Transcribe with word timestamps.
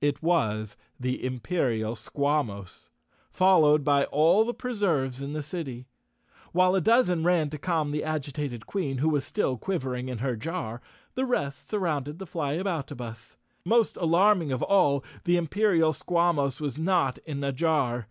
It 0.00 0.22
was 0.22 0.78
th'* 0.98 1.20
Imperial 1.20 1.94
Squawmos, 1.94 2.88
followed 3.30 3.84
by 3.84 4.04
all 4.04 4.46
the 4.46 4.54
Preserves 4.54 5.18
the 5.18 5.42
city. 5.42 5.88
While 6.52 6.74
a 6.74 6.80
dozen 6.80 7.22
ran 7.22 7.50
to 7.50 7.58
calm 7.58 7.90
the 7.90 8.00
agitat* 8.00 8.32
214_ 8.32 8.32
Chapter 8.32 8.54
Sixteen 8.54 8.60
Queen, 8.60 8.98
who 9.02 9.08
was 9.10 9.24
still 9.26 9.58
quivering 9.58 10.08
in 10.08 10.18
her 10.24 10.36
jar, 10.36 10.80
the 11.14 11.26
rest 11.26 11.68
surrounded 11.68 12.18
the 12.18 12.26
Flyaboutabus. 12.26 13.36
Most 13.66 13.98
alarming 13.98 14.52
of 14.52 14.62
all, 14.62 15.04
the 15.24 15.36
Imperial 15.36 15.92
Squawmos 15.92 16.62
was 16.62 16.78
not 16.78 17.18
in 17.26 17.44
a 17.44 17.52
jar. 17.52 18.06